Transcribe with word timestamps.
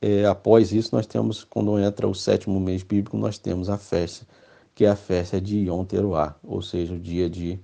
é, 0.00 0.24
após 0.26 0.72
isso, 0.72 0.94
nós 0.94 1.06
temos, 1.06 1.44
quando 1.44 1.78
entra 1.78 2.06
o 2.06 2.14
sétimo 2.14 2.58
mês 2.60 2.82
bíblico, 2.82 3.16
nós 3.16 3.38
temos 3.38 3.68
a 3.68 3.76
festa, 3.76 4.26
que 4.74 4.84
é 4.84 4.88
a 4.88 4.96
festa 4.96 5.40
de 5.40 5.68
Yom 5.68 5.84
Teruah, 5.84 6.36
ou 6.44 6.62
seja, 6.62 6.94
o 6.94 6.98
dia 6.98 7.28
de, 7.28 7.58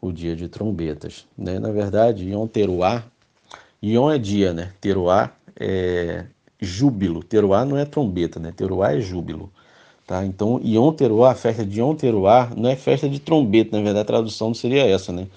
o 0.00 0.10
dia 0.12 0.34
de 0.34 0.48
trombetas. 0.48 1.26
Né? 1.38 1.58
Na 1.58 1.70
verdade, 1.70 2.28
Yom 2.28 2.46
Teruah, 2.46 3.04
Yom 3.82 4.10
é 4.10 4.18
dia, 4.18 4.52
né? 4.52 4.72
Teruah 4.80 5.32
é 5.58 6.26
júbilo. 6.60 7.22
Teruah 7.22 7.64
não 7.64 7.78
é 7.78 7.84
trombeta, 7.84 8.38
né? 8.40 8.52
Teruah 8.54 8.94
é 8.94 9.00
júbilo. 9.00 9.50
Tá? 10.06 10.24
Então, 10.26 10.60
Yom 10.62 10.92
Teruah, 10.92 11.30
a 11.30 11.34
festa 11.36 11.64
de 11.64 11.80
Yom 11.80 11.94
Teruah, 11.94 12.50
não 12.56 12.68
é 12.68 12.76
festa 12.76 13.08
de 13.08 13.20
trombeta, 13.20 13.76
na 13.76 13.82
verdade 13.82 14.00
a 14.00 14.04
tradução 14.04 14.48
não 14.48 14.54
seria 14.54 14.84
essa, 14.84 15.12
né? 15.12 15.28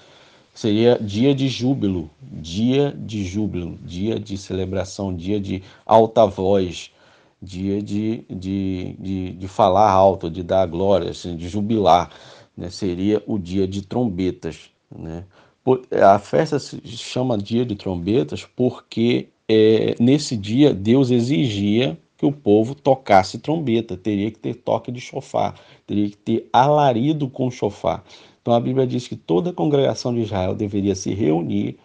Seria 0.53 0.99
dia 0.99 1.33
de 1.33 1.47
júbilo, 1.47 2.11
dia 2.21 2.93
de 2.95 3.23
júbilo, 3.25 3.77
dia 3.83 4.19
de 4.19 4.37
celebração, 4.37 5.15
dia 5.15 5.39
de 5.39 5.63
alta 5.85 6.25
voz, 6.27 6.91
dia 7.41 7.81
de, 7.81 8.23
de, 8.29 8.95
de, 8.99 9.31
de 9.31 9.47
falar 9.47 9.89
alto, 9.89 10.29
de 10.29 10.43
dar 10.43 10.67
glória, 10.67 11.09
assim, 11.09 11.35
de 11.35 11.49
jubilar. 11.49 12.11
Né? 12.55 12.69
Seria 12.69 13.21
o 13.25 13.39
dia 13.39 13.67
de 13.67 13.81
trombetas. 13.81 14.69
Né? 14.95 15.25
A 15.91 16.19
festa 16.19 16.59
se 16.59 16.79
chama 16.85 17.37
dia 17.37 17.65
de 17.65 17.75
trombetas 17.75 18.45
porque 18.55 19.29
é, 19.49 19.95
nesse 19.99 20.37
dia 20.37 20.73
Deus 20.73 21.09
exigia 21.09 21.97
que 22.15 22.25
o 22.25 22.31
povo 22.31 22.73
tocasse 22.75 23.39
trombeta, 23.39 23.97
teria 23.97 24.31
que 24.31 24.39
ter 24.39 24.53
toque 24.53 24.91
de 24.91 25.01
chofar, 25.01 25.55
teria 25.85 26.09
que 26.09 26.15
ter 26.15 26.47
alarido 26.53 27.27
com 27.27 27.51
chofar. 27.51 28.03
Então 28.43 28.53
a 28.53 28.59
Bíblia 28.59 28.85
diz 28.85 29.07
que 29.07 29.15
toda 29.15 29.51
a 29.51 29.53
congregação 29.53 30.13
de 30.13 30.19
Israel 30.19 30.53
deveria 30.53 30.93
se 30.95 31.13
reunir, 31.13 31.77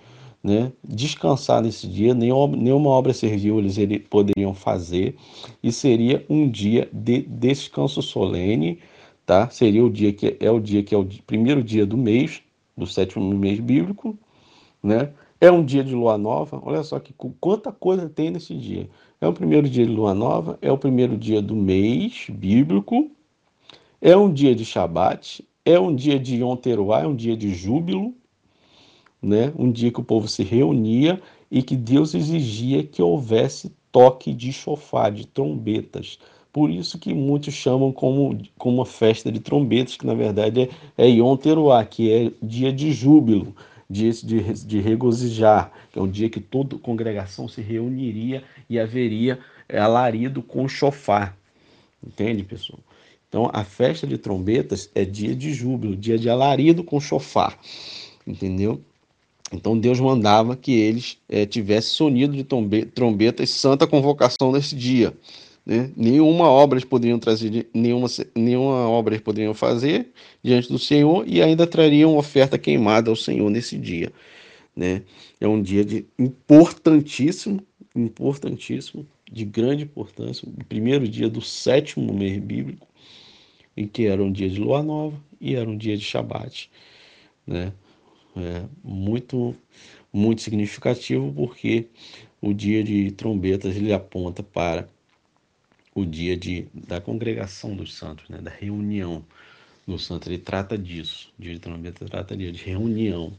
né, 0.42 0.72
descansar 0.82 1.62
nesse 1.62 1.86
dia, 1.86 2.12
nenhuma, 2.14 2.88
obra 2.90 3.14
servil 3.14 3.60
eles 3.60 3.76
poderiam 4.10 4.52
fazer, 4.52 5.14
e 5.62 5.70
seria 5.70 6.26
um 6.28 6.50
dia 6.50 6.88
de 6.92 7.22
descanso 7.22 8.02
solene, 8.02 8.80
tá? 9.24 9.48
Seria 9.50 9.84
o 9.84 9.90
dia 9.90 10.12
que 10.12 10.37
é 10.40 10.50
o 10.50 10.59
dia 10.59 10.82
que 10.82 10.95
é 10.95 10.98
o 10.98 11.06
primeiro 11.26 11.62
dia 11.62 11.87
do 11.87 11.96
mês, 11.96 12.42
do 12.76 12.87
sétimo 12.88 13.32
mês 13.37 13.60
bíblico, 13.60 14.18
né? 14.82 15.10
É 15.40 15.52
um 15.52 15.65
dia 15.65 15.84
de 15.84 15.95
lua 15.95 16.18
nova, 16.18 16.60
olha 16.65 16.82
só 16.82 16.98
que 16.98 17.15
quanta 17.40 17.70
coisa 17.70 18.09
tem 18.09 18.30
nesse 18.30 18.54
dia. 18.54 18.88
É 19.20 19.28
o 19.28 19.32
primeiro 19.32 19.68
dia 19.68 19.87
de 19.87 19.93
lua 19.93 20.12
nova, 20.12 20.59
é 20.60 20.72
o 20.72 20.78
primeiro 20.78 21.16
dia 21.16 21.40
do 21.40 21.54
mês 21.54 22.26
bíblico, 22.28 23.09
é 24.00 24.16
um 24.16 24.32
dia 24.32 24.54
de 24.56 24.65
Shabat, 24.65 25.45
é 25.69 25.79
um 25.79 25.95
dia 25.95 26.19
de 26.19 26.37
Yom 26.37 26.57
é 26.99 27.07
um 27.07 27.15
dia 27.15 27.37
de 27.37 27.52
júbilo, 27.52 28.15
né? 29.23 29.52
um 29.55 29.71
dia 29.71 29.93
que 29.93 30.01
o 30.01 30.05
povo 30.05 30.27
se 30.27 30.43
reunia 30.43 31.21
e 31.51 31.63
que 31.63 31.77
Deus 31.77 32.15
exigia 32.15 32.83
que 32.83 33.02
houvesse 33.02 33.71
toque 33.93 34.33
de 34.33 34.51
chofar, 34.51 35.13
de 35.13 35.27
trombetas. 35.27 36.19
Por 36.51 36.71
isso 36.71 36.99
que 36.99 37.13
muitos 37.13 37.52
chamam 37.52 37.93
como, 37.93 38.39
como 38.57 38.77
uma 38.77 38.87
festa 38.87 39.30
de 39.30 39.41
trombetas, 39.41 39.95
que 39.95 40.07
na 40.07 40.15
verdade 40.15 40.71
é, 40.96 41.07
é 41.07 41.11
Yom 41.11 41.37
que 41.91 42.11
é 42.11 42.33
dia 42.43 42.73
de 42.73 42.91
júbilo, 42.91 43.55
dia 43.91 44.11
de, 44.11 44.41
de 44.65 44.80
regozijar, 44.80 45.71
que 45.93 45.99
é 45.99 46.02
um 46.02 46.09
dia 46.09 46.30
que 46.30 46.41
toda 46.41 46.79
congregação 46.79 47.46
se 47.46 47.61
reuniria 47.61 48.43
e 48.71 48.79
haveria 48.79 49.39
é, 49.69 49.79
alarido 49.79 50.43
com 50.43 50.66
chofar. 50.66 51.37
Entende, 52.02 52.43
pessoal? 52.43 52.80
Então, 53.29 53.51
a 53.52 53.62
festa 53.62 54.07
de 54.07 54.16
trombetas 54.16 54.90
é 54.95 55.04
dia 55.04 55.34
de 55.34 55.52
júbilo, 55.52 55.95
dia 55.95 56.18
de 56.18 56.30
alarido 56.30 56.82
com 56.82 56.98
chofar. 56.98 57.59
Entendeu? 58.26 58.80
Então, 59.52 59.79
Deus 59.79 60.01
mandava 60.01 60.57
que 60.57 60.73
eles 60.73 61.18
é, 61.29 61.46
tivessem 61.46 61.90
sonido 61.90 62.34
de 62.34 62.45
trombetas 62.87 63.51
santa 63.51 63.87
convocação 63.87 64.53
nesse 64.53 64.75
dia. 64.75 65.15
Né? 65.65 65.91
Nenhuma 65.94 66.49
obra 66.49 66.78
eles 66.78 66.88
poderiam 66.88 67.19
trazer, 67.19 67.69
nenhuma, 67.75 68.09
nenhuma 68.34 68.88
obra 68.88 69.15
eles 69.15 69.22
poderiam 69.22 69.53
fazer 69.53 70.09
diante 70.43 70.69
do 70.69 70.78
Senhor 70.78 71.25
e 71.26 71.43
ainda 71.43 71.66
trariam 71.66 72.16
oferta 72.16 72.59
queimada 72.59 73.10
ao 73.10 73.16
Senhor 73.16 73.50
nesse 73.50 73.77
dia. 73.77 74.10
Né? 74.75 75.03
É 75.39 75.47
um 75.47 75.60
dia 75.60 75.84
de 75.84 76.06
importantíssimo, 76.19 77.60
importantíssimo, 77.95 79.06
de 79.31 79.45
grande 79.45 79.83
importância, 79.83 80.49
o 80.49 80.65
primeiro 80.65 81.06
dia 81.06 81.28
do 81.28 81.43
sétimo 81.43 82.15
mês 82.15 82.39
bíblico, 82.39 82.89
em 83.78 83.87
que 83.87 84.06
era 84.06 84.22
um 84.22 84.33
dia 84.33 84.49
de 84.49 84.59
lua 84.59 84.83
nova 84.83 85.16
e 85.41 85.55
era 85.55 85.69
um 85.69 85.77
dia 85.77 85.97
de 85.97 86.05
Shabat. 86.05 86.71
Né? 87.47 87.72
É 88.37 88.65
muito, 88.83 89.55
muito 90.12 90.43
significativo 90.43 91.33
porque 91.33 91.87
o 92.41 92.53
dia 92.53 92.83
de 92.83 93.11
trombetas 93.12 93.77
ele 93.77 93.93
aponta 93.93 94.43
para 94.43 94.89
o 95.94 96.05
dia 96.05 96.37
de, 96.37 96.66
da 96.72 97.00
congregação 97.00 97.75
dos 97.75 97.94
santos, 97.94 98.28
né, 98.28 98.39
da 98.39 98.50
reunião 98.50 99.25
dos 99.87 100.05
santos. 100.06 100.28
Ele 100.28 100.39
trata 100.39 100.78
disso. 100.78 101.33
O 101.39 101.43
dia 101.43 101.55
de 101.55 101.59
trombeta 101.59 102.05
trata 102.05 102.37
de 102.37 102.50
reunião 102.53 103.33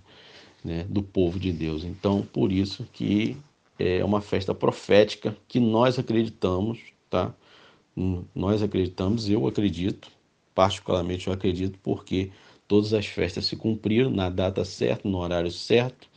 né, 0.64 0.86
do 0.90 1.02
povo 1.02 1.40
de 1.40 1.52
Deus. 1.52 1.84
Então, 1.84 2.22
por 2.22 2.52
isso 2.52 2.86
que 2.92 3.38
é 3.78 4.04
uma 4.04 4.22
festa 4.22 4.54
profética 4.54 5.36
que 5.48 5.60
nós 5.60 5.98
acreditamos, 5.98 6.80
tá? 7.10 7.34
Nós 8.36 8.62
acreditamos, 8.62 9.30
eu 9.30 9.48
acredito, 9.48 10.10
particularmente 10.60 11.28
eu 11.28 11.32
acredito, 11.32 11.80
porque 11.82 12.32
todas 12.68 12.94
as 12.94 13.06
festas 13.06 13.46
se 13.46 13.56
cumpriram 13.56 14.10
na 14.10 14.30
data 14.30 14.66
certa, 14.66 15.08
no 15.08 15.20
horário 15.20 15.50
certo. 15.50 16.10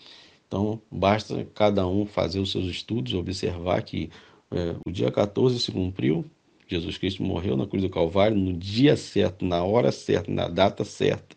Então, 0.49 0.83
basta 0.91 1.47
cada 1.55 1.87
um 1.87 2.05
fazer 2.05 2.41
os 2.41 2.51
seus 2.51 2.65
estudos, 2.65 3.15
observar 3.15 3.81
que 3.83 4.11
é, 4.51 4.75
o 4.85 4.91
dia 4.91 5.13
14 5.13 5.61
se 5.61 5.71
cumpriu, 5.71 6.25
Jesus 6.67 6.99
Cristo 6.99 7.23
morreu 7.23 7.57
na 7.57 7.69
cruz 7.69 7.85
do 7.85 7.89
Calvário 7.89 8.37
no 8.37 8.53
dia 8.53 8.97
certo, 8.97 9.45
na 9.45 9.63
hora 9.63 9.93
certa, 9.93 10.29
na 10.29 10.49
data 10.49 10.85
certa, 10.85 11.37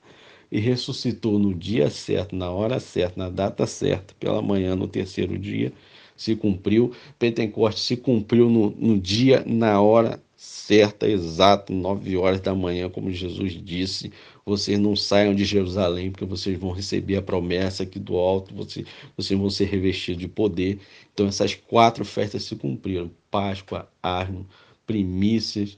e 0.51 0.59
ressuscitou 0.59 1.37
no 1.37 1.53
dia 1.53 1.91
certo, 1.91 2.35
na 2.35 2.49
hora 2.49 2.79
certa, 2.79 3.19
na 3.19 3.29
data 3.29 3.67
certa, 3.67 4.16
pela 4.19 4.41
manhã, 4.41 4.75
no 4.75 4.87
terceiro 4.87 5.37
dia, 5.37 5.72
se 6.17 6.35
cumpriu. 6.35 6.91
Pentecoste 7.19 7.81
se 7.81 7.97
cumpriu 7.97 8.49
no, 8.49 8.72
no 8.72 8.99
dia, 8.99 9.43
na 9.45 9.79
hora 9.79 10.19
certa, 10.45 11.07
exata, 11.07 11.72
nove 11.73 12.17
horas 12.17 12.39
da 12.39 12.56
manhã, 12.56 12.89
como 12.89 13.11
Jesus 13.11 13.53
disse. 13.53 14.11
Vocês 14.45 14.79
não 14.79 14.95
saiam 14.95 15.35
de 15.35 15.45
Jerusalém, 15.45 16.11
porque 16.11 16.25
vocês 16.25 16.57
vão 16.57 16.72
receber 16.72 17.17
a 17.17 17.22
promessa 17.22 17.83
aqui 17.83 18.00
do 18.00 18.16
alto, 18.16 18.53
vocês, 18.53 18.85
vocês 19.17 19.39
vão 19.39 19.50
ser 19.50 19.66
revestidos 19.66 20.19
de 20.19 20.28
poder. 20.28 20.79
Então, 21.13 21.28
essas 21.28 21.53
quatro 21.55 22.03
festas 22.05 22.44
se 22.44 22.55
cumpriram: 22.55 23.11
Páscoa, 23.29 23.89
Asno, 24.01 24.47
Primícias 24.88 25.78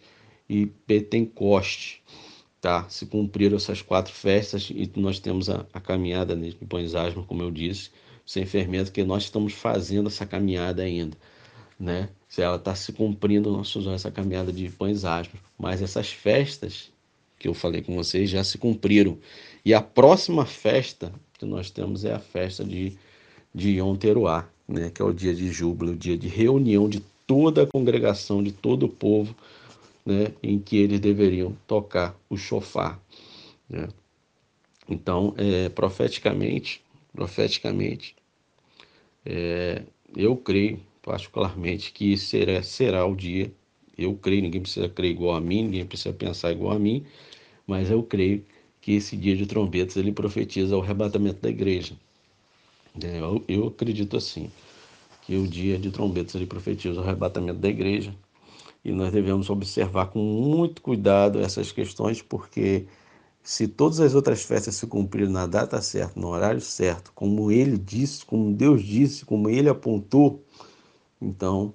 e 0.50 0.66
Pentecoste. 0.66 2.01
Tá? 2.61 2.88
Se 2.89 3.06
cumpriram 3.06 3.57
essas 3.57 3.81
quatro 3.81 4.13
festas 4.13 4.69
e 4.69 4.89
nós 4.95 5.19
temos 5.19 5.50
a, 5.50 5.66
a 5.73 5.79
caminhada 5.79 6.35
de 6.35 6.56
Pães 6.66 6.94
como 7.27 7.44
eu 7.44 7.51
disse, 7.51 7.91
sem 8.25 8.45
fermento, 8.45 8.91
que 8.91 9.03
nós 9.03 9.23
estamos 9.23 9.53
fazendo 9.53 10.07
essa 10.07 10.25
caminhada 10.25 10.81
ainda 10.83 11.16
né? 11.79 12.09
Se 12.27 12.41
ela 12.41 12.57
está 12.57 12.75
se 12.75 12.91
cumprindo 12.91 13.53
olhos 13.53 13.88
essa 13.88 14.11
caminhada 14.11 14.51
de 14.51 14.69
pães 14.69 15.05
asmos, 15.05 15.39
mas 15.57 15.81
essas 15.81 16.11
festas 16.11 16.91
que 17.39 17.47
eu 17.47 17.53
falei 17.53 17.81
com 17.81 17.95
vocês 17.95 18.29
já 18.29 18.43
se 18.43 18.57
cumpriram. 18.57 19.17
E 19.63 19.73
a 19.73 19.81
próxima 19.81 20.45
festa 20.45 21.11
que 21.38 21.45
nós 21.45 21.69
temos 21.69 22.03
é 22.03 22.13
a 22.13 22.19
festa 22.19 22.63
de, 22.63 22.97
de 23.53 23.77
Yom 23.77 23.95
Teruah, 23.95 24.49
né? 24.67 24.89
que 24.89 25.01
é 25.01 25.05
o 25.05 25.13
dia 25.13 25.33
de 25.33 25.51
júbilo, 25.51 25.91
o 25.91 25.95
dia 25.95 26.17
de 26.17 26.27
reunião 26.27 26.89
de 26.89 26.99
toda 27.27 27.63
a 27.63 27.67
congregação, 27.67 28.41
de 28.41 28.51
todo 28.51 28.88
o 28.88 28.89
povo, 28.89 29.35
né? 30.05 30.33
em 30.41 30.57
que 30.57 30.77
eles 30.77 30.99
deveriam 30.99 31.55
tocar 31.67 32.17
o 32.29 32.38
chofar. 32.38 32.99
Né? 33.69 33.88
Então, 34.89 35.33
é, 35.38 35.69
profeticamente, 35.69 36.81
profeticamente, 37.13 38.15
é, 39.25 39.83
eu 40.15 40.35
creio 40.35 40.79
particularmente, 41.07 41.94
que 41.94 42.18
será, 42.18 42.62
será 42.62 43.06
o 43.06 43.16
dia. 43.16 43.50
Eu 43.98 44.13
creio, 44.15 44.42
ninguém 44.42 44.62
precisa 44.62 44.89
crer 44.89 45.12
igual 45.12 45.38
a 45.38 45.42
mim, 45.42 45.63
ninguém 45.63 45.86
precisa 45.86 46.13
pensar 46.13 46.51
igual 46.51 46.74
a 46.75 46.80
mim, 46.80 47.06
mas 47.65 47.89
eu 47.89 48.04
creio 48.04 48.44
que 48.81 48.92
esse 48.92 49.15
dia 49.15 49.36
de 49.36 49.45
trombetas 49.45 49.95
ele 49.95 50.12
profetiza 50.12 50.75
o 50.75 50.81
arrebatamento 50.81 51.42
da 51.42 51.50
igreja. 51.50 51.94
Eu, 53.01 53.42
eu 53.48 53.68
acredito 53.68 54.18
assim, 54.18 54.51
que 55.21 55.38
o 55.38 55.48
dia 55.48 55.80
de 55.80 55.92
trombetas 55.92 56.36
ele 56.36 56.45
profetiza 56.45 57.00
o 57.00 57.04
arrebatamento 57.04 57.59
da 57.59 57.69
igreja 57.69 58.13
e 58.83 58.92
nós 58.92 59.12
devemos 59.12 59.50
observar 59.50 60.07
com 60.07 60.19
muito 60.19 60.81
cuidado 60.81 61.39
essas 61.39 61.71
questões, 61.71 62.21
porque 62.21 62.86
se 63.42 63.65
todas 63.65 64.01
as 64.01 64.13
outras 64.13 64.44
festas 64.44 64.75
se 64.75 64.86
cumprirem 64.88 65.31
na 65.31 65.48
data 65.48 65.81
certa, 65.81 66.19
no 66.19 66.27
horário 66.27 66.59
certo, 66.59 67.13
como 67.15 67.50
ele 67.50 67.77
disse, 67.77 68.25
como 68.25 68.54
Deus 68.54 68.83
disse, 68.83 69.25
como 69.25 69.50
ele 69.50 69.69
apontou, 69.69 70.44
então, 71.22 71.74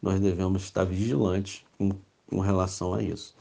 nós 0.00 0.20
devemos 0.20 0.62
estar 0.62 0.84
vigilantes 0.84 1.62
com, 1.76 1.90
com 2.26 2.40
relação 2.40 2.94
a 2.94 3.02
isso. 3.02 3.34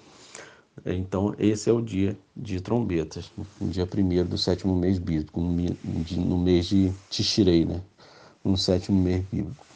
Então, 0.86 1.36
esse 1.38 1.70
é 1.70 1.74
o 1.74 1.82
dia 1.82 2.18
de 2.36 2.62
trombetas, 2.62 3.30
no 3.60 3.70
dia 3.70 3.86
primeiro 3.86 4.28
do 4.28 4.38
sétimo 4.38 4.76
mês 4.76 4.98
bíblico, 4.98 5.42
no 5.42 6.38
mês 6.38 6.68
de 6.68 6.92
Tishirei, 7.10 7.66
né? 7.66 7.82
no 8.44 8.58
sétimo 8.58 9.02
mês 9.02 9.24
bíblico. 9.32 9.69